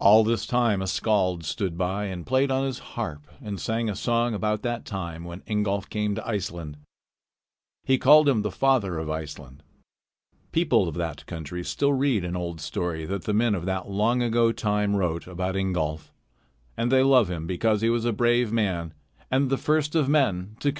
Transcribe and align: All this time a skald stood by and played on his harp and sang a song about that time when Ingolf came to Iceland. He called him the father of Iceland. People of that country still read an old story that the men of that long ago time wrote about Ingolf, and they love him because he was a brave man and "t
All 0.00 0.24
this 0.24 0.48
time 0.48 0.82
a 0.82 0.86
skald 0.88 1.44
stood 1.44 1.78
by 1.78 2.06
and 2.06 2.26
played 2.26 2.50
on 2.50 2.64
his 2.66 2.80
harp 2.80 3.22
and 3.40 3.60
sang 3.60 3.88
a 3.88 3.94
song 3.94 4.34
about 4.34 4.62
that 4.62 4.84
time 4.84 5.22
when 5.22 5.42
Ingolf 5.46 5.88
came 5.88 6.16
to 6.16 6.26
Iceland. 6.26 6.76
He 7.84 7.96
called 7.96 8.28
him 8.28 8.42
the 8.42 8.50
father 8.50 8.98
of 8.98 9.08
Iceland. 9.08 9.62
People 10.50 10.88
of 10.88 10.96
that 10.96 11.24
country 11.26 11.62
still 11.64 11.92
read 11.92 12.24
an 12.24 12.34
old 12.34 12.60
story 12.60 13.06
that 13.06 13.26
the 13.26 13.32
men 13.32 13.54
of 13.54 13.64
that 13.66 13.88
long 13.88 14.24
ago 14.24 14.50
time 14.50 14.96
wrote 14.96 15.28
about 15.28 15.54
Ingolf, 15.54 16.10
and 16.76 16.90
they 16.90 17.04
love 17.04 17.30
him 17.30 17.46
because 17.46 17.80
he 17.80 17.88
was 17.88 18.04
a 18.04 18.12
brave 18.12 18.50
man 18.50 18.92
and 19.30 19.48
"t 19.48 20.74